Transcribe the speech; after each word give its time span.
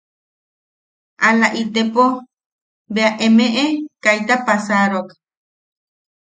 Ala 1.27 1.47
itepo... 1.61 2.05
bea 2.93 3.09
emeʼe 3.25 3.65
kaita 4.03 4.35
pasaroak. 4.45 5.09